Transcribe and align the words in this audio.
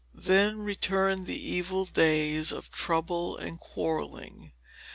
Then 0.15 0.63
returned 0.63 1.27
the 1.27 1.39
evil 1.39 1.85
days 1.85 2.51
of 2.51 2.71
trouble 2.71 3.37
and 3.37 3.59
quarrelling. 3.59 4.51